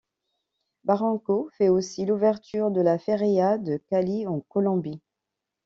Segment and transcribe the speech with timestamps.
[0.83, 5.03] Barranco fait aussi l’ouverture de la Feria de Cali en Colombie.